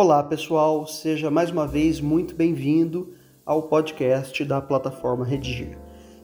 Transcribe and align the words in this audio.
Olá, 0.00 0.22
pessoal, 0.22 0.86
seja 0.86 1.28
mais 1.28 1.50
uma 1.50 1.66
vez 1.66 2.00
muito 2.00 2.32
bem-vindo 2.32 3.14
ao 3.44 3.62
podcast 3.62 4.44
da 4.44 4.60
plataforma 4.60 5.24
Redigir. 5.24 5.76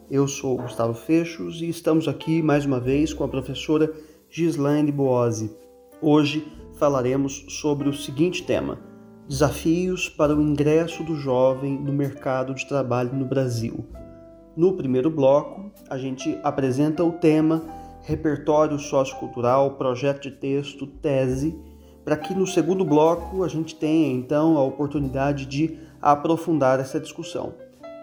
Eu 0.09 0.29
sou 0.29 0.59
Gustavo 0.59 0.95
Fechos 0.95 1.61
e 1.61 1.69
estamos 1.69 2.07
aqui 2.07 2.41
mais 2.41 2.65
uma 2.65 2.79
vez 2.79 3.13
com 3.13 3.25
a 3.25 3.29
professora 3.29 3.93
Gislaine 4.31 4.93
Boazzi. 4.93 5.51
Hoje 6.01 6.47
falaremos 6.79 7.47
sobre 7.49 7.89
o 7.89 7.93
seguinte 7.93 8.45
tema: 8.45 8.79
Desafios 9.27 10.09
para 10.09 10.37
o 10.37 10.41
ingresso 10.41 11.03
do 11.03 11.17
jovem 11.17 11.77
no 11.77 11.93
mercado 11.93 12.55
de 12.55 12.69
trabalho 12.69 13.13
no 13.13 13.25
Brasil. 13.25 13.85
No 14.57 14.75
primeiro 14.75 15.11
bloco, 15.11 15.73
a 15.91 15.99
gente 15.99 16.39
apresenta 16.45 17.03
o 17.03 17.11
tema 17.11 17.65
Repertório 18.03 18.79
Sociocultural, 18.79 19.73
Projeto 19.73 20.23
de 20.23 20.31
Texto, 20.31 20.87
Tese 20.87 21.74
para 22.05 22.17
que 22.17 22.35
no 22.35 22.47
segundo 22.47 22.85
bloco 22.85 23.43
a 23.43 23.49
gente 23.49 23.75
tenha 23.75 24.13
então 24.13 24.59
a 24.59 24.63
oportunidade 24.63 25.47
de 25.47 25.79
aprofundar 26.01 26.79
essa 26.79 27.01
discussão. 27.01 27.55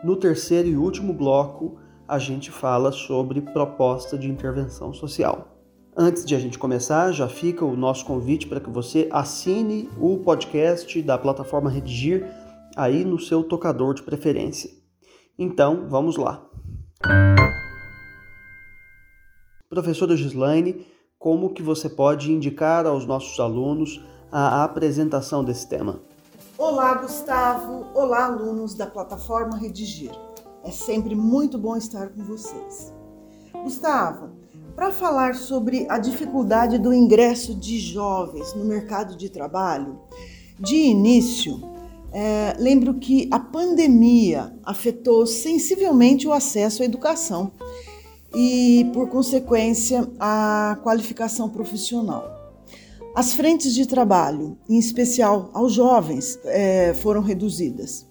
No 0.03 0.15
terceiro 0.15 0.67
e 0.67 0.75
último 0.75 1.13
bloco, 1.13 1.77
a 2.07 2.17
gente 2.17 2.49
fala 2.49 2.91
sobre 2.91 3.39
proposta 3.41 4.17
de 4.17 4.27
intervenção 4.27 4.93
social. 4.93 5.47
Antes 5.95 6.25
de 6.25 6.33
a 6.33 6.39
gente 6.39 6.57
começar, 6.57 7.11
já 7.11 7.27
fica 7.27 7.63
o 7.63 7.75
nosso 7.75 8.05
convite 8.05 8.47
para 8.47 8.59
que 8.59 8.69
você 8.69 9.07
assine 9.11 9.89
o 9.99 10.17
podcast 10.17 11.01
da 11.01 11.17
plataforma 11.17 11.70
Redigir 11.70 12.25
aí 12.75 13.05
no 13.05 13.20
seu 13.20 13.43
tocador 13.43 13.93
de 13.93 14.01
preferência. 14.01 14.71
Então, 15.37 15.87
vamos 15.89 16.17
lá. 16.17 16.47
Professora 19.70 20.17
Gislaine, 20.17 20.85
como 21.21 21.51
que 21.51 21.61
você 21.61 21.87
pode 21.87 22.31
indicar 22.31 22.87
aos 22.87 23.05
nossos 23.05 23.39
alunos 23.39 24.03
a 24.31 24.63
apresentação 24.63 25.43
desse 25.43 25.67
tema. 25.67 25.99
Olá, 26.57 26.95
Gustavo. 26.95 27.85
Olá, 27.93 28.25
alunos 28.25 28.73
da 28.73 28.87
plataforma 28.87 29.55
Redigir. 29.55 30.09
É 30.63 30.71
sempre 30.71 31.13
muito 31.13 31.59
bom 31.59 31.77
estar 31.77 32.09
com 32.09 32.23
vocês. 32.23 32.91
Gustavo, 33.53 34.31
para 34.75 34.91
falar 34.91 35.35
sobre 35.35 35.85
a 35.91 35.99
dificuldade 35.99 36.79
do 36.79 36.91
ingresso 36.91 37.53
de 37.53 37.77
jovens 37.77 38.55
no 38.55 38.65
mercado 38.65 39.15
de 39.15 39.29
trabalho, 39.29 39.99
de 40.59 40.75
início, 40.75 41.61
é, 42.11 42.55
lembro 42.57 42.95
que 42.95 43.29
a 43.31 43.39
pandemia 43.39 44.55
afetou 44.63 45.27
sensivelmente 45.27 46.27
o 46.27 46.33
acesso 46.33 46.81
à 46.81 46.85
educação 46.85 47.51
e, 48.34 48.90
por 48.93 49.10
consequência, 49.10 50.07
a 50.20 50.77
qualificação 50.84 51.49
profissional. 51.49 52.41
As 53.13 53.34
frentes 53.34 53.73
de 53.73 53.85
trabalho, 53.85 54.57
em 54.70 54.79
especial 54.79 55.49
aos 55.54 55.73
jovens, 55.73 56.40
é, 56.46 56.93
foram 56.93 57.21
reduzidas. 57.21 58.07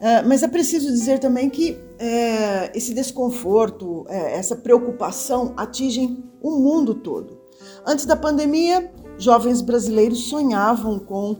É, 0.00 0.22
mas 0.22 0.42
é 0.42 0.48
preciso 0.48 0.86
dizer 0.86 1.18
também 1.18 1.50
que 1.50 1.78
é, 1.98 2.76
esse 2.76 2.94
desconforto, 2.94 4.06
essa 4.08 4.56
preocupação 4.56 5.52
atingem 5.56 6.24
o 6.42 6.52
mundo 6.52 6.94
todo. 6.94 7.38
Antes 7.86 8.06
da 8.06 8.16
pandemia, 8.16 8.90
jovens 9.18 9.60
brasileiros 9.60 10.24
sonhavam 10.24 10.98
com 10.98 11.36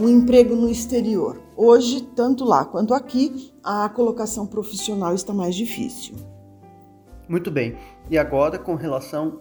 um 0.00 0.08
emprego 0.08 0.54
no 0.54 0.68
exterior. 0.68 1.40
Hoje, 1.56 2.00
tanto 2.14 2.44
lá 2.44 2.64
quanto 2.64 2.94
aqui, 2.94 3.52
a 3.64 3.88
colocação 3.88 4.46
profissional 4.46 5.14
está 5.14 5.34
mais 5.34 5.54
difícil. 5.54 6.14
Muito 7.28 7.50
bem. 7.50 7.76
E 8.10 8.16
agora, 8.16 8.58
com 8.58 8.74
relação 8.74 9.40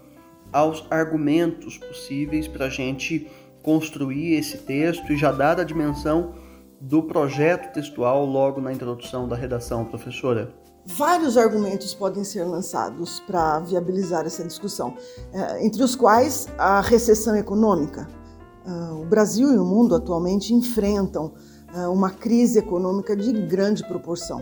aos 0.51 0.85
argumentos 0.89 1.77
possíveis 1.77 2.47
para 2.47 2.65
a 2.65 2.69
gente 2.69 3.29
construir 3.63 4.35
esse 4.35 4.59
texto 4.59 5.11
e 5.11 5.17
já 5.17 5.31
dar 5.31 5.59
a 5.59 5.63
dimensão 5.63 6.33
do 6.79 7.03
projeto 7.03 7.73
textual 7.73 8.25
logo 8.25 8.61
na 8.61 8.71
introdução 8.71 9.27
da 9.27 9.35
redação, 9.35 9.85
professora? 9.85 10.53
Vários 10.85 11.35
argumentos 11.35 11.95
podem 11.95 12.23
ser 12.23 12.43
lançados 12.43 13.19
para 13.21 13.59
viabilizar 13.59 14.25
essa 14.25 14.43
discussão, 14.43 14.95
é, 15.33 15.65
entre 15.65 15.83
os 15.83 15.95
quais 15.95 16.47
a 16.59 16.79
recessão 16.79 17.35
econômica. 17.35 18.07
Ah, 18.67 18.93
o 18.93 19.05
Brasil 19.05 19.51
e 19.51 19.57
o 19.57 19.65
mundo 19.65 19.95
atualmente 19.95 20.53
enfrentam 20.53 21.33
ah, 21.73 21.89
uma 21.89 22.11
crise 22.11 22.59
econômica 22.59 23.15
de 23.15 23.33
grande 23.33 23.83
proporção. 23.87 24.41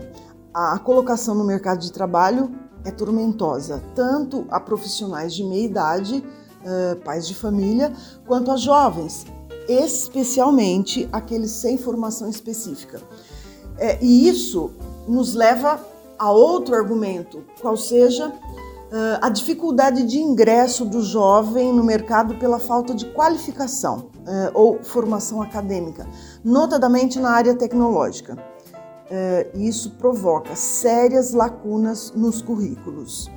A 0.52 0.78
colocação 0.78 1.34
no 1.34 1.44
mercado 1.44 1.80
de 1.80 1.90
trabalho 1.90 2.52
é 2.84 2.90
tormentosa, 2.90 3.82
tanto 3.94 4.46
a 4.50 4.60
profissionais 4.60 5.34
de 5.34 5.42
meia 5.42 5.64
idade, 5.64 6.24
uh, 6.64 6.96
pais 6.96 7.26
de 7.26 7.34
família, 7.34 7.92
quanto 8.26 8.50
a 8.50 8.56
jovens, 8.56 9.26
especialmente 9.68 11.08
aqueles 11.12 11.50
sem 11.50 11.78
formação 11.78 12.28
específica. 12.28 13.00
É, 13.78 13.98
e 14.02 14.28
isso 14.28 14.70
nos 15.08 15.34
leva 15.34 15.80
a 16.18 16.30
outro 16.30 16.74
argumento, 16.74 17.42
qual 17.60 17.76
seja 17.76 18.28
uh, 18.28 18.32
a 19.20 19.28
dificuldade 19.28 20.04
de 20.04 20.18
ingresso 20.18 20.84
do 20.84 21.02
jovem 21.02 21.72
no 21.72 21.82
mercado 21.82 22.36
pela 22.36 22.58
falta 22.58 22.94
de 22.94 23.06
qualificação 23.06 24.10
uh, 24.18 24.50
ou 24.52 24.78
formação 24.82 25.42
acadêmica, 25.42 26.06
notadamente 26.44 27.18
na 27.18 27.30
área 27.30 27.54
tecnológica 27.54 28.53
isso 29.54 29.90
provoca 29.92 30.56
sérias 30.56 31.32
lacunas 31.32 32.12
nos 32.14 32.40
currículos. 32.42 33.30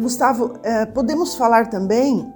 Gustavo, 0.00 0.54
podemos 0.94 1.34
falar 1.34 1.68
também 1.68 2.32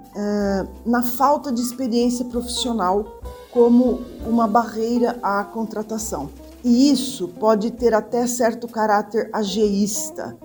na 0.85 1.03
falta 1.03 1.51
de 1.51 1.61
experiência 1.61 2.25
profissional 2.27 3.21
como 3.53 4.01
uma 4.27 4.47
barreira 4.47 5.19
à 5.23 5.43
contratação. 5.45 6.29
E 6.63 6.91
isso 6.91 7.29
pode 7.29 7.71
ter 7.71 7.95
até 7.95 8.27
certo 8.27 8.69
caráter 8.69 9.31
ageísta. 9.33 10.37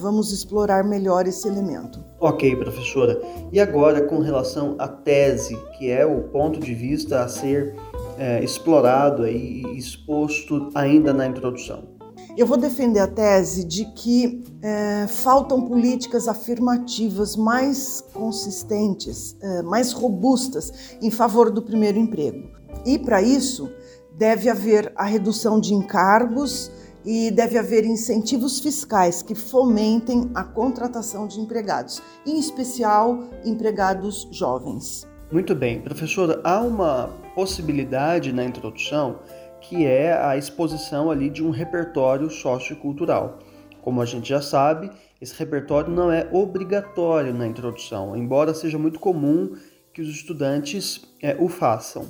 Vamos 0.00 0.32
explorar 0.32 0.82
melhor 0.84 1.26
esse 1.26 1.46
elemento. 1.46 2.02
Ok, 2.20 2.56
professora. 2.56 3.20
E 3.52 3.60
agora, 3.60 4.00
com 4.00 4.20
relação 4.20 4.76
à 4.78 4.88
tese, 4.88 5.56
que 5.76 5.90
é 5.90 6.06
o 6.06 6.22
ponto 6.28 6.58
de 6.58 6.72
vista 6.72 7.22
a 7.22 7.28
ser 7.28 7.74
é, 8.18 8.42
explorado 8.42 9.26
e 9.26 9.62
exposto 9.78 10.70
ainda 10.74 11.14
na 11.14 11.26
introdução. 11.26 11.96
Eu 12.36 12.46
vou 12.46 12.56
defender 12.56 13.00
a 13.00 13.06
tese 13.06 13.64
de 13.64 13.84
que 13.84 14.44
é, 14.62 15.06
faltam 15.08 15.62
políticas 15.62 16.28
afirmativas 16.28 17.34
mais 17.36 18.00
consistentes, 18.12 19.36
é, 19.40 19.62
mais 19.62 19.92
robustas 19.92 20.96
em 21.00 21.10
favor 21.10 21.50
do 21.50 21.62
primeiro 21.62 21.98
emprego. 21.98 22.48
E 22.84 22.98
para 22.98 23.22
isso 23.22 23.70
deve 24.16 24.48
haver 24.48 24.92
a 24.94 25.04
redução 25.04 25.60
de 25.60 25.74
encargos 25.74 26.70
e 27.04 27.30
deve 27.30 27.56
haver 27.56 27.84
incentivos 27.84 28.60
fiscais 28.60 29.22
que 29.22 29.34
fomentem 29.34 30.30
a 30.34 30.44
contratação 30.44 31.26
de 31.26 31.40
empregados, 31.40 32.02
em 32.26 32.38
especial 32.38 33.24
empregados 33.44 34.28
jovens. 34.30 35.06
Muito 35.30 35.54
bem, 35.54 35.78
professora, 35.78 36.40
há 36.42 36.58
uma 36.58 37.10
possibilidade 37.34 38.32
na 38.32 38.42
introdução 38.42 39.18
que 39.60 39.84
é 39.84 40.14
a 40.14 40.38
exposição 40.38 41.10
ali 41.10 41.28
de 41.28 41.44
um 41.44 41.50
repertório 41.50 42.30
sociocultural. 42.30 43.38
Como 43.82 44.00
a 44.00 44.06
gente 44.06 44.30
já 44.30 44.40
sabe, 44.40 44.90
esse 45.20 45.38
repertório 45.38 45.92
não 45.92 46.10
é 46.10 46.26
obrigatório 46.32 47.34
na 47.34 47.46
introdução, 47.46 48.16
embora 48.16 48.54
seja 48.54 48.78
muito 48.78 48.98
comum 48.98 49.54
que 49.92 50.00
os 50.00 50.08
estudantes 50.08 51.04
é, 51.22 51.36
o 51.38 51.46
façam. 51.46 52.06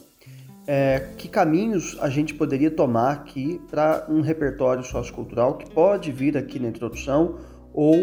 É, 0.65 1.09
que 1.17 1.27
caminhos 1.27 1.97
a 2.01 2.09
gente 2.09 2.35
poderia 2.35 2.71
tomar 2.71 3.11
aqui 3.11 3.61
para 3.69 4.07
um 4.09 4.21
repertório 4.21 4.85
sociocultural 4.85 5.57
que 5.57 5.69
pode 5.69 6.13
vir 6.13 6.37
aqui 6.37 6.61
na 6.61 6.69
introdução 6.69 7.37
ou 7.75 7.97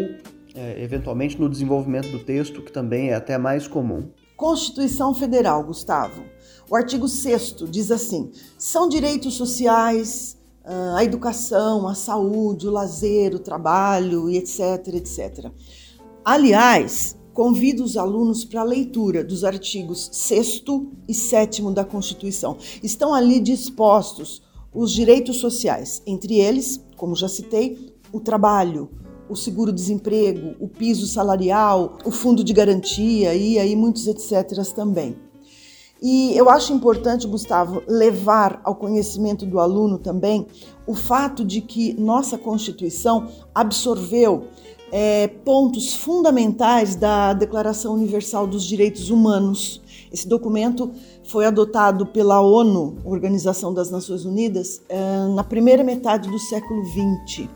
é, 0.54 0.82
eventualmente 0.82 1.40
no 1.40 1.48
desenvolvimento 1.48 2.10
do 2.10 2.18
texto, 2.18 2.60
que 2.60 2.70
também 2.70 3.10
é 3.10 3.14
até 3.14 3.38
mais 3.38 3.66
comum? 3.66 4.10
Constituição 4.36 5.14
Federal, 5.14 5.64
Gustavo. 5.64 6.22
O 6.70 6.76
artigo 6.76 7.08
6 7.08 7.56
diz 7.70 7.90
assim: 7.90 8.30
são 8.58 8.88
direitos 8.88 9.34
sociais 9.34 10.36
ah, 10.64 10.96
a 10.98 11.04
educação, 11.04 11.86
a 11.86 11.94
saúde, 11.94 12.66
o 12.66 12.72
lazer, 12.72 13.34
o 13.34 13.38
trabalho 13.38 14.28
etc, 14.28 14.88
etc. 14.94 15.50
Aliás, 16.24 17.16
convido 17.32 17.84
os 17.84 17.96
alunos 17.96 18.44
para 18.44 18.62
a 18.62 18.64
leitura 18.64 19.22
dos 19.22 19.44
artigos 19.44 20.08
6 20.12 20.64
e 21.06 21.14
7 21.14 21.62
da 21.72 21.84
Constituição. 21.84 22.56
Estão 22.82 23.14
ali 23.14 23.38
dispostos 23.38 24.42
os 24.74 24.92
direitos 24.92 25.36
sociais, 25.36 26.02
entre 26.06 26.38
eles, 26.38 26.84
como 26.96 27.14
já 27.14 27.28
citei, 27.28 27.94
o 28.12 28.20
trabalho, 28.20 28.90
o 29.28 29.36
seguro-desemprego, 29.36 30.54
o 30.60 30.68
piso 30.68 31.06
salarial, 31.06 31.98
o 32.04 32.10
fundo 32.10 32.42
de 32.44 32.52
garantia 32.52 33.34
e 33.34 33.58
aí 33.58 33.74
muitos 33.74 34.06
etc. 34.06 34.62
também. 34.74 35.16
E 36.00 36.36
eu 36.36 36.50
acho 36.50 36.72
importante, 36.72 37.26
Gustavo, 37.26 37.82
levar 37.86 38.60
ao 38.62 38.74
conhecimento 38.74 39.46
do 39.46 39.58
aluno 39.58 39.98
também 39.98 40.46
o 40.86 40.94
fato 40.94 41.44
de 41.44 41.60
que 41.60 41.94
nossa 41.98 42.36
Constituição 42.36 43.28
absorveu 43.54 44.44
é, 44.92 45.26
pontos 45.26 45.94
fundamentais 45.94 46.94
da 46.94 47.32
Declaração 47.32 47.94
Universal 47.94 48.46
dos 48.46 48.64
Direitos 48.64 49.10
Humanos. 49.10 49.80
Esse 50.12 50.28
documento 50.28 50.90
foi 51.24 51.46
adotado 51.46 52.06
pela 52.06 52.40
ONU, 52.40 52.98
Organização 53.04 53.72
das 53.72 53.90
Nações 53.90 54.24
Unidas, 54.24 54.82
é, 54.88 55.26
na 55.34 55.42
primeira 55.42 55.82
metade 55.82 56.30
do 56.30 56.38
século 56.38 56.84
XX. 56.84 57.48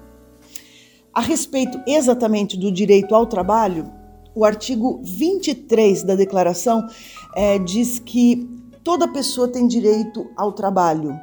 A 1.13 1.21
respeito 1.21 1.81
exatamente 1.89 2.57
do 2.57 2.71
direito 2.71 3.17
ao 3.17 3.27
trabalho, 3.27 3.93
o 4.33 4.45
artigo 4.45 5.01
23 5.03 6.05
da 6.05 6.15
Declaração 6.15 6.87
é, 7.35 7.59
diz 7.59 7.99
que 7.99 8.49
toda 8.85 9.13
pessoa 9.13 9.49
tem 9.49 9.67
direito 9.67 10.31
ao 10.37 10.53
trabalho, 10.53 11.19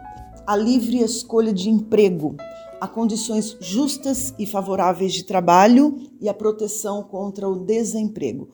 à 0.45 0.57
livre 0.57 0.99
escolha 0.99 1.53
de 1.53 1.69
emprego, 1.69 2.35
a 2.81 2.87
condições 2.87 3.57
justas 3.61 4.33
e 4.37 4.45
favoráveis 4.45 5.13
de 5.13 5.23
trabalho 5.23 5.97
e 6.19 6.27
a 6.27 6.33
proteção 6.33 7.01
contra 7.01 7.47
o 7.47 7.55
desemprego. 7.55 8.49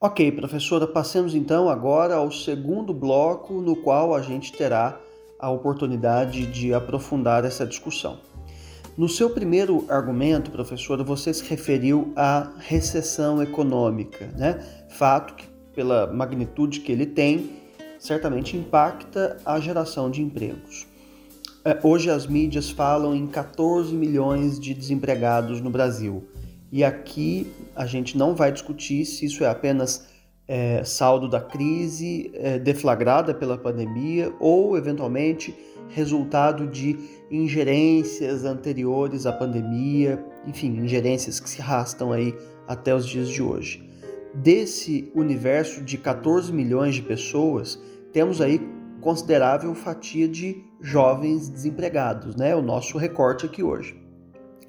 Ok, 0.00 0.32
professora, 0.32 0.86
passemos 0.86 1.34
então 1.34 1.68
agora 1.68 2.16
ao 2.16 2.32
segundo 2.32 2.94
bloco, 2.94 3.52
no 3.60 3.76
qual 3.76 4.14
a 4.14 4.22
gente 4.22 4.50
terá 4.50 4.98
a 5.42 5.50
oportunidade 5.50 6.46
de 6.46 6.72
aprofundar 6.72 7.44
essa 7.44 7.66
discussão. 7.66 8.20
No 8.96 9.08
seu 9.08 9.30
primeiro 9.30 9.84
argumento, 9.88 10.52
professora, 10.52 11.02
você 11.02 11.34
se 11.34 11.42
referiu 11.42 12.12
à 12.14 12.52
recessão 12.58 13.42
econômica, 13.42 14.30
né? 14.38 14.64
Fato 14.90 15.34
que, 15.34 15.46
pela 15.74 16.06
magnitude 16.12 16.80
que 16.80 16.92
ele 16.92 17.06
tem, 17.06 17.50
certamente 17.98 18.56
impacta 18.56 19.38
a 19.44 19.58
geração 19.58 20.08
de 20.10 20.22
empregos. 20.22 20.86
É, 21.64 21.78
hoje 21.82 22.08
as 22.08 22.26
mídias 22.26 22.70
falam 22.70 23.14
em 23.14 23.26
14 23.26 23.92
milhões 23.94 24.60
de 24.60 24.72
desempregados 24.74 25.60
no 25.60 25.70
Brasil. 25.70 26.28
E 26.70 26.84
aqui 26.84 27.52
a 27.74 27.86
gente 27.86 28.16
não 28.16 28.34
vai 28.34 28.52
discutir 28.52 29.04
se 29.04 29.26
isso 29.26 29.42
é 29.42 29.48
apenas 29.48 30.06
é, 30.52 30.84
saldo 30.84 31.30
da 31.30 31.40
crise 31.40 32.30
é, 32.34 32.58
deflagrada 32.58 33.32
pela 33.32 33.56
pandemia 33.56 34.34
ou, 34.38 34.76
eventualmente, 34.76 35.56
resultado 35.88 36.66
de 36.66 36.98
ingerências 37.30 38.44
anteriores 38.44 39.24
à 39.24 39.32
pandemia, 39.32 40.22
enfim, 40.46 40.76
ingerências 40.76 41.40
que 41.40 41.48
se 41.48 41.62
arrastam 41.62 42.12
aí 42.12 42.34
até 42.68 42.94
os 42.94 43.06
dias 43.06 43.30
de 43.30 43.42
hoje. 43.42 43.88
Desse 44.34 45.10
universo 45.14 45.82
de 45.82 45.96
14 45.96 46.52
milhões 46.52 46.96
de 46.96 47.02
pessoas, 47.02 47.82
temos 48.12 48.42
aí 48.42 48.60
considerável 49.00 49.74
fatia 49.74 50.28
de 50.28 50.62
jovens 50.82 51.48
desempregados, 51.48 52.36
né? 52.36 52.54
O 52.54 52.60
nosso 52.60 52.98
recorte 52.98 53.46
aqui 53.46 53.62
hoje. 53.62 53.98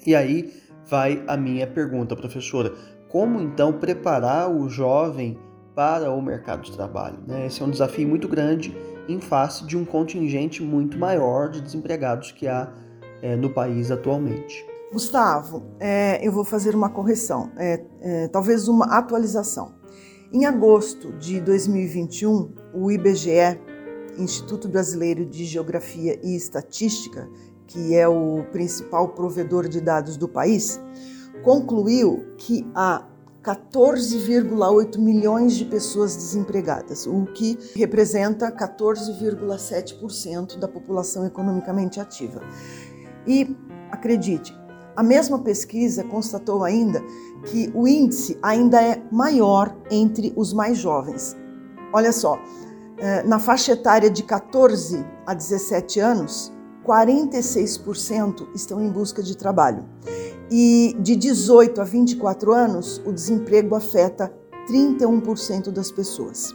E 0.06 0.14
aí 0.14 0.50
vai 0.86 1.22
a 1.26 1.36
minha 1.36 1.66
pergunta, 1.66 2.16
professora: 2.16 2.72
como 3.10 3.38
então 3.38 3.74
preparar 3.74 4.50
o 4.50 4.66
jovem 4.66 5.38
para 5.74 6.10
o 6.10 6.22
mercado 6.22 6.62
de 6.62 6.72
trabalho? 6.72 7.18
Né? 7.26 7.46
Esse 7.46 7.62
é 7.62 7.64
um 7.64 7.70
desafio 7.70 8.08
muito 8.08 8.28
grande 8.28 8.76
em 9.08 9.20
face 9.20 9.66
de 9.66 9.76
um 9.76 9.84
contingente 9.84 10.62
muito 10.62 10.98
maior 10.98 11.50
de 11.50 11.60
desempregados 11.60 12.32
que 12.32 12.46
há 12.46 12.72
é, 13.20 13.36
no 13.36 13.50
país 13.50 13.90
atualmente. 13.90 14.66
Gustavo, 14.92 15.64
é, 15.80 16.26
eu 16.26 16.30
vou 16.30 16.44
fazer 16.44 16.74
uma 16.74 16.88
correção, 16.88 17.50
é, 17.56 17.84
é 18.00 18.28
talvez 18.28 18.68
uma 18.68 18.86
atualização. 18.96 19.74
Em 20.32 20.46
agosto 20.46 21.12
de 21.12 21.40
2021, 21.40 22.52
o 22.72 22.90
IBGE, 22.90 23.60
Instituto 24.18 24.68
Brasileiro 24.68 25.26
de 25.26 25.44
Geografia 25.44 26.18
e 26.22 26.36
Estatística, 26.36 27.28
que 27.66 27.94
é 27.94 28.06
o 28.06 28.44
principal 28.52 29.08
provedor 29.08 29.68
de 29.68 29.80
dados 29.80 30.16
do 30.16 30.28
país, 30.28 30.80
concluiu 31.42 32.24
que 32.36 32.66
há 32.74 33.04
14,8 33.44 34.98
milhões 34.98 35.54
de 35.54 35.66
pessoas 35.66 36.16
desempregadas, 36.16 37.06
o 37.06 37.26
que 37.26 37.58
representa 37.76 38.50
14,7% 38.50 40.58
da 40.58 40.66
população 40.66 41.26
economicamente 41.26 42.00
ativa. 42.00 42.40
E 43.26 43.54
acredite, 43.90 44.56
a 44.96 45.02
mesma 45.02 45.38
pesquisa 45.40 46.02
constatou 46.04 46.64
ainda 46.64 47.02
que 47.44 47.70
o 47.74 47.86
índice 47.86 48.38
ainda 48.42 48.82
é 48.82 49.02
maior 49.12 49.76
entre 49.90 50.32
os 50.34 50.54
mais 50.54 50.78
jovens. 50.78 51.36
Olha 51.92 52.12
só, 52.12 52.38
é, 52.96 53.22
na 53.24 53.38
faixa 53.38 53.72
etária 53.72 54.08
de 54.08 54.22
14 54.22 55.04
a 55.26 55.34
17 55.34 56.00
anos, 56.00 56.50
46% 56.86 58.48
estão 58.54 58.80
em 58.80 58.90
busca 58.90 59.22
de 59.22 59.36
trabalho. 59.36 59.84
E 60.50 60.96
de 61.00 61.16
18 61.16 61.80
a 61.80 61.84
24 61.84 62.52
anos, 62.52 63.00
o 63.04 63.12
desemprego 63.12 63.74
afeta 63.74 64.32
31% 64.68 65.70
das 65.70 65.90
pessoas. 65.90 66.54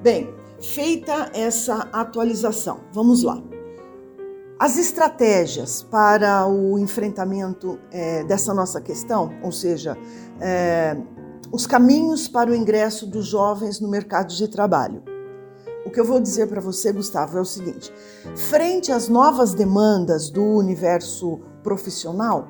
Bem, 0.00 0.32
feita 0.60 1.30
essa 1.34 1.88
atualização, 1.92 2.80
vamos 2.92 3.22
lá. 3.22 3.42
As 4.58 4.76
estratégias 4.76 5.82
para 5.82 6.46
o 6.46 6.78
enfrentamento 6.78 7.78
é, 7.90 8.22
dessa 8.24 8.52
nossa 8.52 8.80
questão, 8.80 9.32
ou 9.42 9.50
seja, 9.50 9.96
é, 10.38 10.96
os 11.50 11.66
caminhos 11.66 12.28
para 12.28 12.50
o 12.50 12.54
ingresso 12.54 13.06
dos 13.06 13.26
jovens 13.26 13.80
no 13.80 13.88
mercado 13.88 14.34
de 14.34 14.46
trabalho. 14.46 15.02
O 15.90 15.92
que 15.92 15.98
eu 15.98 16.04
vou 16.04 16.20
dizer 16.20 16.46
para 16.46 16.60
você, 16.60 16.92
Gustavo, 16.92 17.36
é 17.36 17.40
o 17.40 17.44
seguinte: 17.44 17.92
frente 18.36 18.92
às 18.92 19.08
novas 19.08 19.54
demandas 19.54 20.30
do 20.30 20.40
universo 20.40 21.40
profissional, 21.64 22.46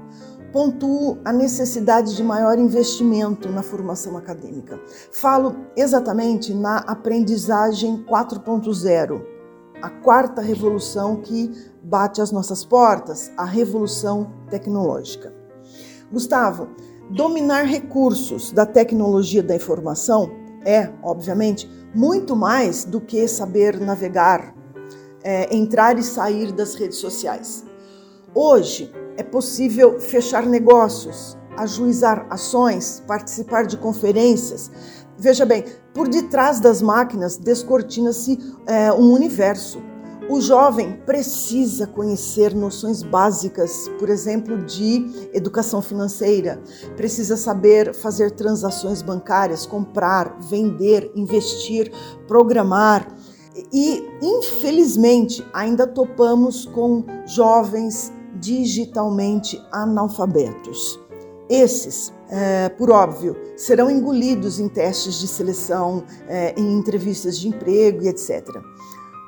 pontuo 0.53 1.17
a 1.25 1.33
necessidade 1.33 2.15
de 2.15 2.23
maior 2.23 2.59
investimento 2.59 3.49
na 3.49 3.63
formação 3.63 4.15
acadêmica. 4.19 4.79
Falo 5.11 5.57
exatamente 5.75 6.53
na 6.53 6.81
aprendizagem 6.81 8.05
4.0, 8.07 9.23
a 9.81 9.89
quarta 9.89 10.43
revolução 10.43 11.17
que 11.17 11.51
bate 11.83 12.21
às 12.21 12.31
nossas 12.31 12.63
portas, 12.63 13.33
a 13.39 13.47
revolução 13.47 14.35
tecnológica. 14.51 15.33
Gustavo, 16.13 16.69
dominar 17.09 17.63
recursos 17.63 18.53
da 18.53 18.67
tecnologia 18.67 19.43
da 19.43 19.57
informação 19.57 20.31
é, 20.65 20.91
obviamente, 21.03 21.69
muito 21.95 22.37
mais 22.37 22.85
do 22.85 23.01
que 23.01 23.27
saber 23.29 23.79
navegar, 23.81 24.55
é, 25.23 25.55
entrar 25.55 25.99
e 25.99 26.03
sair 26.03 26.53
das 26.53 26.75
redes 26.75 26.99
sociais. 26.99 27.65
Hoje 28.35 28.93
é 29.17 29.23
possível 29.23 29.99
fechar 30.01 30.47
negócios, 30.47 31.37
ajuizar 31.57 32.27
ações, 32.31 33.03
participar 33.07 33.67
de 33.67 33.77
conferências, 33.77 34.71
Veja 35.23 35.45
bem, 35.45 35.67
por 35.93 36.09
detrás 36.09 36.61
das 36.61 36.81
máquinas 36.81 37.37
descortina-se 37.37 38.39
é, 38.67 38.91
um 38.91 39.13
universo. 39.13 39.83
O 40.31 40.41
jovem 40.41 40.93
precisa 41.05 41.89
conhecer 41.89 42.55
noções 42.55 43.03
básicas, 43.03 43.91
por 43.99 44.09
exemplo, 44.09 44.65
de 44.65 45.29
educação 45.35 45.83
financeira, 45.83 46.63
precisa 46.97 47.37
saber 47.37 47.93
fazer 47.93 48.31
transações 48.31 49.03
bancárias, 49.03 49.67
comprar, 49.67 50.39
vender, 50.39 51.11
investir, 51.17 51.91
programar. 52.29 53.13
E, 53.73 54.05
infelizmente, 54.23 55.45
ainda 55.53 55.85
topamos 55.85 56.65
com 56.65 57.05
jovens 57.27 58.13
digitalmente 58.37 59.61
analfabetos. 59.73 61.01
Esses, 61.49 62.13
é, 62.29 62.69
por 62.69 62.93
óbvio, 62.93 63.37
serão 63.57 63.91
engolidos 63.91 64.61
em 64.61 64.69
testes 64.69 65.19
de 65.19 65.27
seleção, 65.27 66.05
é, 66.29 66.55
em 66.57 66.79
entrevistas 66.79 67.37
de 67.37 67.49
emprego 67.49 68.05
e 68.05 68.09
etc. 68.09 68.47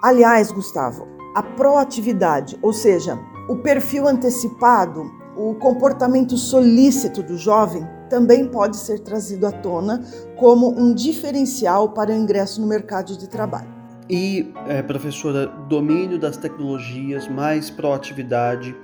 Aliás, 0.02 0.50
Gustavo, 0.50 1.06
a 1.32 1.44
proatividade, 1.44 2.59
ou 2.61 2.73
seja, 2.73 3.16
o 3.49 3.56
perfil 3.59 4.09
antecipado, 4.09 5.09
o 5.37 5.54
comportamento 5.54 6.37
solícito 6.37 7.23
do 7.23 7.38
jovem, 7.38 7.87
também 8.11 8.49
pode 8.49 8.78
ser 8.78 8.99
trazido 8.99 9.47
à 9.47 9.52
tona 9.52 10.02
como 10.37 10.76
um 10.76 10.92
diferencial 10.92 11.90
para 11.90 12.11
o 12.11 12.14
ingresso 12.14 12.61
no 12.61 12.66
mercado 12.66 13.16
de 13.16 13.28
trabalho. 13.28 13.68
E, 14.11 14.52
é, 14.66 14.82
professora, 14.82 15.47
domínio 15.68 16.18
das 16.18 16.37
tecnologias, 16.37 17.28
mais 17.28 17.71
proatividade, 17.71 18.75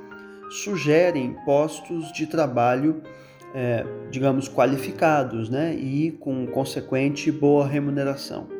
sugerem 0.48 1.36
postos 1.44 2.12
de 2.12 2.28
trabalho 2.28 3.02
é, 3.54 3.84
digamos, 4.10 4.48
qualificados 4.48 5.48
né? 5.48 5.74
e 5.74 6.12
com 6.12 6.46
consequente 6.46 7.32
boa 7.32 7.66
remuneração. 7.66 8.57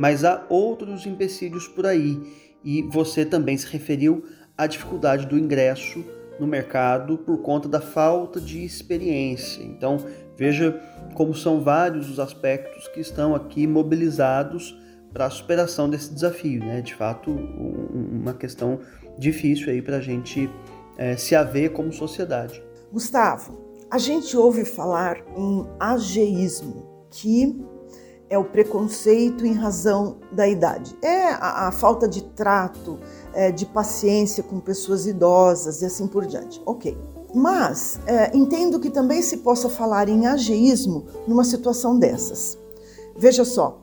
Mas 0.00 0.24
há 0.24 0.46
outros 0.48 1.04
empecilhos 1.04 1.68
por 1.68 1.84
aí, 1.84 2.18
e 2.64 2.80
você 2.84 3.22
também 3.22 3.54
se 3.58 3.66
referiu 3.66 4.24
à 4.56 4.66
dificuldade 4.66 5.26
do 5.26 5.38
ingresso 5.38 6.02
no 6.38 6.46
mercado 6.46 7.18
por 7.18 7.42
conta 7.42 7.68
da 7.68 7.82
falta 7.82 8.40
de 8.40 8.64
experiência. 8.64 9.62
Então, 9.62 9.98
veja 10.38 10.80
como 11.12 11.34
são 11.34 11.60
vários 11.60 12.08
os 12.08 12.18
aspectos 12.18 12.88
que 12.88 13.00
estão 13.00 13.34
aqui 13.34 13.66
mobilizados 13.66 14.74
para 15.12 15.26
a 15.26 15.30
superação 15.30 15.90
desse 15.90 16.14
desafio, 16.14 16.64
né? 16.64 16.80
De 16.80 16.94
fato, 16.94 17.30
um, 17.30 18.20
uma 18.22 18.32
questão 18.32 18.80
difícil 19.18 19.68
aí 19.68 19.82
para 19.82 19.98
a 19.98 20.00
gente 20.00 20.48
é, 20.96 21.14
se 21.14 21.34
haver 21.34 21.74
como 21.74 21.92
sociedade. 21.92 22.62
Gustavo, 22.90 23.76
a 23.90 23.98
gente 23.98 24.34
ouve 24.34 24.64
falar 24.64 25.18
em 25.36 25.66
ageísmo, 25.78 27.06
que 27.10 27.54
é 28.30 28.38
o 28.38 28.44
preconceito 28.44 29.44
em 29.44 29.52
razão 29.52 30.18
da 30.30 30.48
idade. 30.48 30.96
É 31.02 31.30
a, 31.30 31.66
a 31.66 31.72
falta 31.72 32.08
de 32.08 32.22
trato, 32.22 32.98
é, 33.34 33.50
de 33.50 33.66
paciência 33.66 34.44
com 34.44 34.60
pessoas 34.60 35.04
idosas 35.04 35.82
e 35.82 35.86
assim 35.86 36.06
por 36.06 36.24
diante. 36.24 36.62
Ok. 36.64 36.96
Mas 37.34 37.98
é, 38.06 38.34
entendo 38.36 38.78
que 38.78 38.88
também 38.88 39.20
se 39.20 39.38
possa 39.38 39.68
falar 39.68 40.08
em 40.08 40.26
ageísmo 40.26 41.06
numa 41.26 41.44
situação 41.44 41.98
dessas. 41.98 42.56
Veja 43.16 43.44
só, 43.44 43.78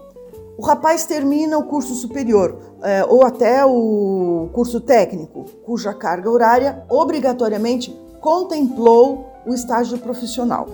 o 0.58 0.62
rapaz 0.64 1.06
termina 1.06 1.58
o 1.58 1.64
curso 1.64 1.94
superior 1.94 2.58
é, 2.82 3.06
ou 3.06 3.26
até 3.26 3.66
o 3.66 4.50
curso 4.54 4.80
técnico, 4.80 5.46
cuja 5.64 5.94
carga 5.94 6.32
horária 6.32 6.86
obrigatoriamente 6.90 7.96
contemplou 8.20 9.26
o 9.48 9.54
estágio 9.54 9.98
profissional. 9.98 10.68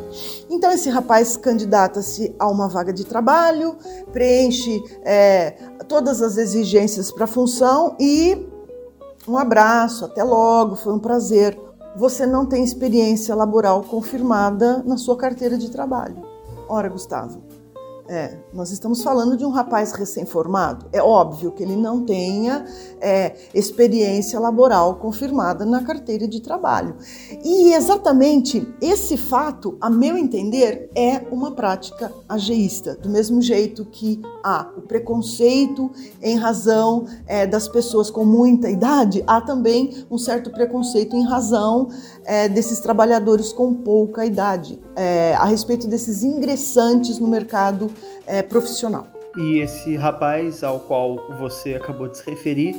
Então, 0.50 0.72
esse 0.72 0.89
rapaz 0.89 1.38
candidata-se 1.38 2.36
a 2.39 2.50
uma 2.50 2.68
vaga 2.68 2.92
de 2.92 3.06
trabalho, 3.06 3.77
preenche 4.12 4.84
é, 5.03 5.51
todas 5.88 6.22
as 6.22 6.38
exigências 6.38 7.12
para 7.12 7.25
a 7.25 7.27
função 7.27 7.96
e 8.00 8.50
um 9.27 9.38
abraço, 9.38 10.06
até 10.06 10.24
logo, 10.24 10.75
foi 10.75 10.94
um 10.94 11.00
prazer. 11.00 11.58
Você 11.96 12.25
não 12.25 12.46
tem 12.46 12.63
experiência 12.63 13.36
laboral 13.36 13.84
confirmada 13.84 14.84
na 14.84 14.98
sua 14.98 15.15
carteira 15.15 15.58
de 15.58 15.70
trabalho. 15.70 16.18
Ora, 16.68 16.89
Gustavo, 16.89 17.42
é, 18.07 18.38
nós 18.53 18.72
estamos 18.72 19.01
falando 19.01 19.38
de 19.38 19.45
um 19.45 19.50
rapaz 19.50 19.93
recém-formado. 19.93 20.88
É 20.91 21.01
óbvio 21.01 21.51
que 21.51 21.63
ele 21.63 21.75
não 21.75 22.03
tenha 22.03 22.65
é, 23.00 23.36
experiência 23.53 24.39
laboral 24.39 24.95
confirmada 24.95 25.65
na 25.65 25.83
carteira 25.83 26.27
de 26.27 26.41
trabalho. 26.41 26.95
E 27.43 27.74
exatamente 27.74 28.67
esse 28.81 29.15
fato, 29.15 29.77
a 29.79 29.89
meu 29.89 30.17
entender, 30.17 30.89
é 30.93 31.22
uma 31.31 31.51
prática 31.51 32.12
ageísta. 32.27 32.95
Do 32.95 33.10
mesmo 33.10 33.41
jeito 33.41 33.86
que 33.86 34.22
há 34.43 34.69
o 34.77 34.81
preconceito 34.81 35.89
em 36.22 36.36
razão 36.36 37.05
é, 37.25 37.48
das 37.48 37.67
pessoas 37.67 38.10
com 38.10 38.25
muita 38.25 38.69
idade, 38.69 39.24
há 39.25 39.39
também 39.39 40.05
um 40.12 40.17
certo 40.17 40.51
preconceito 40.51 41.15
em 41.15 41.24
razão 41.24 41.88
é, 42.25 42.50
desses 42.50 42.79
trabalhadores 42.79 43.53
com 43.53 43.74
pouca 43.74 44.25
idade, 44.25 44.81
é, 44.95 45.36
a 45.36 45.45
respeito 45.45 45.88
desses 45.88 46.24
ingressantes 46.24 47.17
no 47.19 47.27
mercado 47.27 47.93
é, 48.26 48.42
profissional. 48.42 49.08
E 49.38 49.60
esse 49.60 49.96
rapaz 49.96 50.64
ao 50.64 50.80
qual 50.82 51.18
você 51.40 51.74
acabou 51.74 52.08
de 52.08 52.18
se 52.18 52.30
referir, 52.30 52.76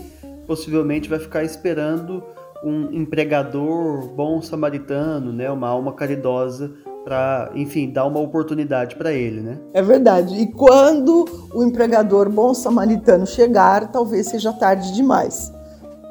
possivelmente 0.47 1.09
vai 1.09 1.19
ficar 1.19 1.43
esperando 1.43 2.23
um 2.63 2.93
empregador 2.93 4.07
bom 4.09 4.41
samaritano, 4.41 5.33
né, 5.33 5.51
uma 5.51 5.69
alma 5.69 5.93
caridosa 5.93 6.73
para, 7.05 7.51
enfim, 7.55 7.91
dar 7.91 8.07
uma 8.07 8.19
oportunidade 8.19 8.97
para 8.97 9.13
ele, 9.13 9.43
né? 9.43 9.59
É 9.75 9.83
verdade. 9.83 10.35
E 10.37 10.47
quando 10.47 11.27
o 11.53 11.63
empregador 11.63 12.31
bom 12.31 12.55
samaritano 12.55 13.27
chegar, 13.27 13.93
talvez 13.93 14.29
seja 14.29 14.53
tarde 14.55 14.91
demais. 14.95 15.53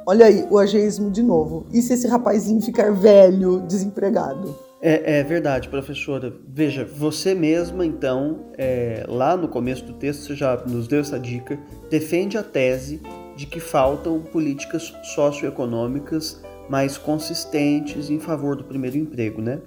Olha 0.06 0.28
aí 0.28 0.46
o 0.52 0.60
ageísmo 0.60 1.10
de 1.10 1.24
novo. 1.24 1.66
E 1.72 1.82
se 1.82 1.94
esse 1.94 2.08
rapazinho 2.08 2.62
ficar 2.62 2.92
velho, 2.92 3.62
desempregado? 3.62 4.54
É, 4.86 5.20
é, 5.20 5.24
verdade, 5.24 5.70
professora. 5.70 6.34
Veja, 6.46 6.84
você 6.84 7.34
mesma, 7.34 7.86
então, 7.86 8.48
é, 8.58 9.06
lá 9.08 9.38
no 9.38 9.48
começo 9.48 9.86
do 9.86 9.94
texto, 9.94 10.24
você 10.24 10.36
já 10.36 10.58
nos 10.58 10.90
deu 10.90 11.00
essa 11.00 11.18
dica, 11.18 11.58
defende 11.90 12.38
a 12.38 12.44
tese 12.44 13.02
de 13.38 13.46
que 13.46 13.62
faltam 13.62 14.20
políticas 14.20 14.94
socioeconômicas 15.16 16.42
mais 16.70 16.98
consistentes 16.98 18.10
em 18.10 18.20
favor 18.20 18.58
do 18.58 18.66
primeiro 18.66 18.98
emprego, 18.98 19.42
né? 19.42 19.62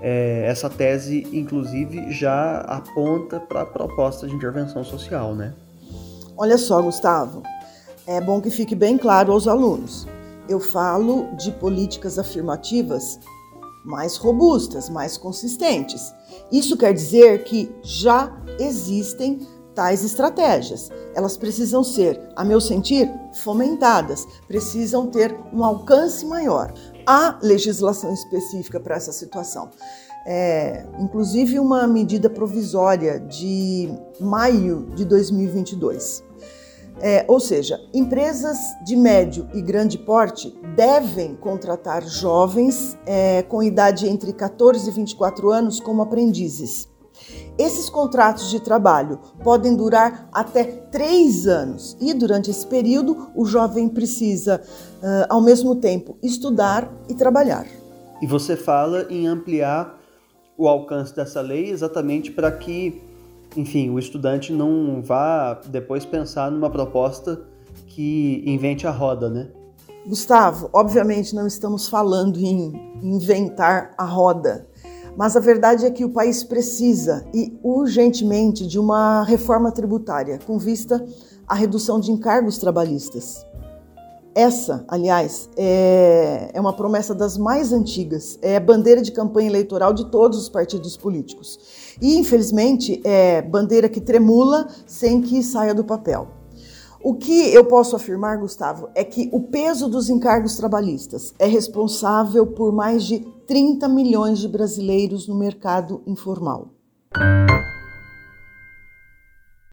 É, 0.00 0.42
essa 0.48 0.68
tese, 0.68 1.24
inclusive, 1.32 2.10
já 2.10 2.58
aponta 2.62 3.38
para 3.38 3.62
a 3.62 3.66
proposta 3.66 4.26
de 4.26 4.34
intervenção 4.34 4.82
social, 4.82 5.36
né? 5.36 5.54
Olha 6.36 6.58
só, 6.58 6.82
Gustavo, 6.82 7.44
é 8.04 8.20
bom 8.20 8.40
que 8.40 8.50
fique 8.50 8.74
bem 8.74 8.98
claro 8.98 9.32
aos 9.32 9.46
alunos. 9.46 10.04
Eu 10.48 10.58
falo 10.58 11.28
de 11.36 11.52
políticas 11.52 12.18
afirmativas 12.18 13.20
mais 13.88 14.16
robustas, 14.16 14.90
mais 14.90 15.16
consistentes. 15.16 16.12
Isso 16.52 16.76
quer 16.76 16.92
dizer 16.92 17.42
que 17.44 17.74
já 17.82 18.30
existem 18.60 19.40
tais 19.74 20.04
estratégias. 20.04 20.90
Elas 21.14 21.36
precisam 21.36 21.82
ser, 21.82 22.20
a 22.36 22.44
meu 22.44 22.60
sentir, 22.60 23.10
fomentadas, 23.42 24.26
precisam 24.46 25.06
ter 25.06 25.34
um 25.52 25.64
alcance 25.64 26.26
maior. 26.26 26.72
Há 27.06 27.38
legislação 27.42 28.12
específica 28.12 28.78
para 28.78 28.96
essa 28.96 29.12
situação. 29.12 29.70
É, 30.26 30.84
inclusive 30.98 31.58
uma 31.58 31.86
medida 31.86 32.28
provisória 32.28 33.18
de 33.18 33.88
maio 34.20 34.90
de 34.94 35.06
2022. 35.06 36.27
É, 37.00 37.24
ou 37.28 37.38
seja, 37.38 37.80
empresas 37.94 38.58
de 38.84 38.96
médio 38.96 39.48
e 39.54 39.62
grande 39.62 39.96
porte 39.98 40.52
devem 40.74 41.36
contratar 41.36 42.02
jovens 42.06 42.98
é, 43.06 43.42
com 43.42 43.62
idade 43.62 44.08
entre 44.08 44.32
14 44.32 44.88
e 44.88 44.92
24 44.92 45.50
anos 45.50 45.78
como 45.78 46.02
aprendizes. 46.02 46.88
Esses 47.58 47.90
contratos 47.90 48.50
de 48.50 48.60
trabalho 48.60 49.18
podem 49.42 49.74
durar 49.74 50.28
até 50.32 50.64
três 50.64 51.46
anos 51.46 51.96
e, 52.00 52.14
durante 52.14 52.50
esse 52.50 52.66
período, 52.66 53.30
o 53.34 53.44
jovem 53.44 53.88
precisa, 53.88 54.62
uh, 55.02 55.26
ao 55.28 55.40
mesmo 55.40 55.74
tempo, 55.74 56.16
estudar 56.22 56.88
e 57.08 57.14
trabalhar. 57.14 57.66
E 58.22 58.26
você 58.26 58.56
fala 58.56 59.06
em 59.10 59.26
ampliar 59.26 59.98
o 60.56 60.68
alcance 60.68 61.14
dessa 61.14 61.40
lei 61.40 61.70
exatamente 61.70 62.30
para 62.30 62.50
que 62.52 63.02
enfim, 63.58 63.90
o 63.90 63.98
estudante 63.98 64.52
não 64.52 65.02
vá 65.02 65.60
depois 65.66 66.04
pensar 66.04 66.48
numa 66.48 66.70
proposta 66.70 67.42
que 67.88 68.40
invente 68.46 68.86
a 68.86 68.90
roda, 68.92 69.28
né? 69.28 69.48
Gustavo, 70.06 70.70
obviamente 70.72 71.34
não 71.34 71.44
estamos 71.44 71.88
falando 71.88 72.38
em 72.38 72.72
inventar 73.02 73.90
a 73.98 74.04
roda, 74.04 74.68
mas 75.16 75.36
a 75.36 75.40
verdade 75.40 75.84
é 75.84 75.90
que 75.90 76.04
o 76.04 76.10
país 76.10 76.44
precisa 76.44 77.26
e 77.34 77.58
urgentemente 77.60 78.64
de 78.64 78.78
uma 78.78 79.24
reforma 79.24 79.72
tributária 79.72 80.38
com 80.46 80.56
vista 80.56 81.04
à 81.46 81.54
redução 81.56 81.98
de 81.98 82.12
encargos 82.12 82.58
trabalhistas. 82.58 83.44
Essa, 84.38 84.84
aliás, 84.86 85.50
é, 85.56 86.52
é 86.54 86.60
uma 86.60 86.72
promessa 86.72 87.12
das 87.12 87.36
mais 87.36 87.72
antigas, 87.72 88.38
é 88.40 88.60
bandeira 88.60 89.02
de 89.02 89.10
campanha 89.10 89.48
eleitoral 89.48 89.92
de 89.92 90.08
todos 90.12 90.38
os 90.38 90.48
partidos 90.48 90.96
políticos. 90.96 91.58
E, 92.00 92.16
infelizmente, 92.16 93.00
é 93.02 93.42
bandeira 93.42 93.88
que 93.88 94.00
tremula 94.00 94.68
sem 94.86 95.20
que 95.20 95.42
saia 95.42 95.74
do 95.74 95.82
papel. 95.82 96.28
O 97.02 97.14
que 97.14 97.52
eu 97.52 97.64
posso 97.64 97.96
afirmar, 97.96 98.38
Gustavo, 98.38 98.88
é 98.94 99.02
que 99.02 99.28
o 99.32 99.40
peso 99.40 99.88
dos 99.88 100.08
encargos 100.08 100.56
trabalhistas 100.56 101.34
é 101.36 101.46
responsável 101.46 102.46
por 102.46 102.72
mais 102.72 103.02
de 103.02 103.18
30 103.44 103.88
milhões 103.88 104.38
de 104.38 104.46
brasileiros 104.46 105.26
no 105.26 105.34
mercado 105.34 106.00
informal. 106.06 106.68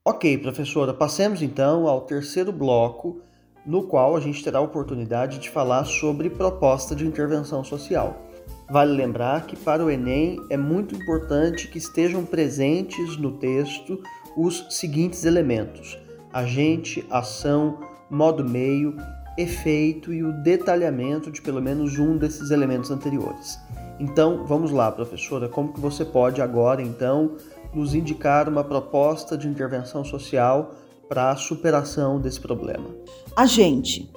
Ok, 0.04 0.40
professora, 0.40 0.92
passemos 0.92 1.44
então 1.44 1.88
ao 1.88 2.02
terceiro 2.02 2.52
bloco 2.52 3.22
no 3.66 3.84
qual 3.84 4.16
a 4.16 4.20
gente 4.20 4.44
terá 4.44 4.60
a 4.60 4.62
oportunidade 4.62 5.40
de 5.40 5.50
falar 5.50 5.86
sobre 5.86 6.30
proposta 6.30 6.96
de 6.96 7.06
intervenção 7.06 7.64
social. 7.64 8.22
Vale 8.70 8.94
lembrar 8.94 9.46
que 9.46 9.56
para 9.56 9.84
o 9.84 9.90
Enem 9.90 10.40
é 10.50 10.58
muito 10.58 10.96
importante 10.96 11.68
que 11.68 11.78
estejam 11.78 12.26
presentes 12.26 13.18
no 13.18 13.32
texto 13.34 14.02
os 14.36 14.66
seguintes 14.70 15.24
elementos: 15.24 15.98
agente, 16.34 17.06
ação, 17.10 17.80
modo 18.10 18.44
meio, 18.44 18.96
efeito 19.38 20.14
e 20.14 20.24
o 20.24 20.32
detalhamento 20.32 21.32
de 21.32 21.42
pelo 21.42 21.62
menos 21.62 22.00
um 22.00 22.18
desses 22.18 22.52
elementos 22.52 22.92
anteriores. 22.92 23.60
Então, 24.00 24.46
vamos 24.46 24.72
lá, 24.72 24.92
professora, 24.92 25.48
como 25.48 25.72
que 25.72 25.80
você 25.80 26.04
pode 26.04 26.42
agora 26.42 26.82
então 26.82 27.36
nos 27.74 27.94
indicar 27.94 28.50
uma 28.50 28.64
proposta 28.64 29.38
de 29.38 29.48
intervenção 29.48 30.04
social 30.04 30.74
para 31.08 31.32
a 31.32 31.36
superação 31.36 32.20
desse 32.20 32.40
problema? 32.40 32.88
Agente, 33.36 34.12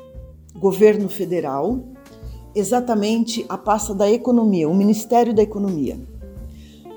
governo 0.54 1.08
federal, 1.08 1.80
exatamente 2.54 3.44
a 3.48 3.56
pasta 3.56 3.94
da 3.94 4.10
economia, 4.10 4.68
o 4.68 4.74
Ministério 4.74 5.34
da 5.34 5.42
Economia. 5.42 5.98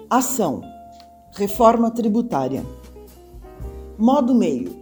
Ação, 0.09 0.61
reforma 1.33 1.91
tributária. 1.91 2.65
Modo 3.97 4.33
meio, 4.33 4.75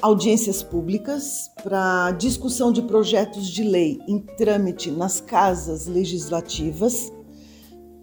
audiências 0.00 0.62
públicas 0.62 1.50
para 1.62 2.12
discussão 2.12 2.70
de 2.70 2.82
projetos 2.82 3.48
de 3.48 3.64
lei 3.64 3.98
em 4.06 4.18
trâmite 4.18 4.90
nas 4.90 5.20
casas 5.20 5.86
legislativas, 5.86 7.12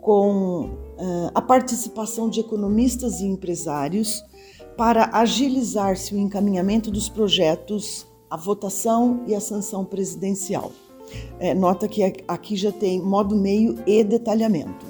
com 0.01 0.65
uh, 0.65 1.31
a 1.33 1.41
participação 1.41 2.29
de 2.29 2.41
economistas 2.41 3.21
e 3.21 3.25
empresários 3.25 4.23
para 4.77 5.09
agilizar-se 5.13 6.13
o 6.13 6.17
encaminhamento 6.17 6.89
dos 6.89 7.09
projetos, 7.09 8.07
a 8.29 8.37
votação 8.37 9.23
e 9.27 9.35
a 9.35 9.39
sanção 9.39 9.85
presidencial. 9.85 10.71
É, 11.39 11.53
nota 11.53 11.87
que 11.87 12.01
aqui 12.27 12.55
já 12.55 12.71
tem 12.71 13.01
modo 13.01 13.35
meio 13.35 13.77
e 13.85 14.03
detalhamento. 14.03 14.85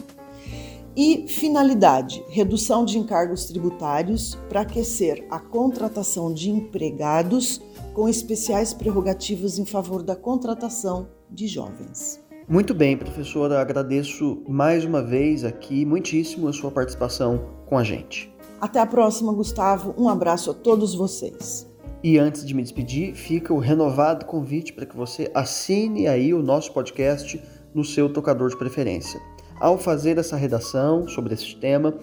E 0.95 1.27
finalidade: 1.27 2.23
redução 2.29 2.85
de 2.85 2.97
encargos 2.97 3.45
tributários 3.45 4.35
para 4.47 4.61
aquecer 4.61 5.25
a 5.29 5.39
contratação 5.39 6.33
de 6.33 6.49
empregados 6.49 7.61
com 7.93 8.07
especiais 8.07 8.73
prerrogativas 8.73 9.57
em 9.57 9.65
favor 9.65 10.03
da 10.03 10.15
contratação 10.15 11.07
de 11.29 11.47
jovens. 11.47 12.21
Muito 12.47 12.73
bem, 12.73 12.97
professora, 12.97 13.61
agradeço 13.61 14.43
mais 14.47 14.83
uma 14.83 15.01
vez 15.01 15.43
aqui 15.45 15.85
muitíssimo 15.85 16.47
a 16.47 16.53
sua 16.53 16.69
participação 16.69 17.49
com 17.65 17.77
a 17.77 17.83
gente. 17.83 18.32
Até 18.63 18.79
a 18.79 18.85
próxima, 18.85 19.33
Gustavo. 19.33 19.93
Um 19.97 20.07
abraço 20.07 20.49
a 20.51 20.53
todos 20.53 20.95
vocês. 20.95 21.69
E 22.01 22.17
antes 22.17 22.45
de 22.45 22.53
me 22.53 22.63
despedir, 22.63 23.13
fica 23.13 23.53
o 23.53 23.59
renovado 23.59 24.23
convite 24.23 24.71
para 24.71 24.85
que 24.85 24.95
você 24.95 25.29
assine 25.35 26.07
aí 26.07 26.33
o 26.33 26.41
nosso 26.41 26.71
podcast 26.71 27.43
no 27.75 27.83
seu 27.83 28.07
tocador 28.07 28.49
de 28.49 28.57
preferência. 28.57 29.19
Ao 29.59 29.77
fazer 29.77 30.17
essa 30.17 30.37
redação 30.37 31.09
sobre 31.09 31.33
esse 31.33 31.57
tema, 31.57 31.93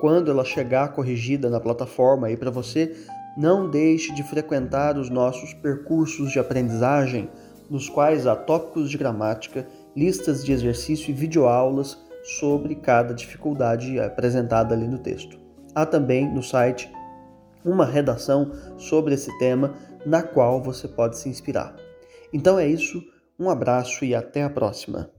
quando 0.00 0.30
ela 0.30 0.42
chegar 0.42 0.94
corrigida 0.94 1.50
na 1.50 1.60
plataforma 1.60 2.28
aí 2.28 2.36
para 2.38 2.50
você, 2.50 2.96
não 3.36 3.68
deixe 3.68 4.14
de 4.14 4.22
frequentar 4.22 4.96
os 4.96 5.10
nossos 5.10 5.52
percursos 5.52 6.32
de 6.32 6.38
aprendizagem, 6.38 7.28
nos 7.68 7.90
quais 7.90 8.26
há 8.26 8.34
tópicos 8.34 8.88
de 8.88 8.96
gramática, 8.96 9.68
listas 9.94 10.42
de 10.42 10.50
exercício 10.50 11.10
e 11.10 11.12
videoaulas 11.12 11.98
sobre 12.40 12.74
cada 12.74 13.12
dificuldade 13.12 14.00
apresentada 14.00 14.74
ali 14.74 14.88
no 14.88 14.98
texto. 14.98 15.44
Há 15.76 15.84
também 15.84 16.26
no 16.26 16.42
site 16.42 16.90
uma 17.62 17.84
redação 17.84 18.50
sobre 18.78 19.12
esse 19.12 19.36
tema 19.38 19.74
na 20.06 20.22
qual 20.22 20.62
você 20.62 20.88
pode 20.88 21.18
se 21.18 21.28
inspirar. 21.28 21.76
Então 22.32 22.58
é 22.58 22.66
isso, 22.66 23.04
um 23.38 23.50
abraço 23.50 24.02
e 24.02 24.14
até 24.14 24.42
a 24.42 24.48
próxima. 24.48 25.10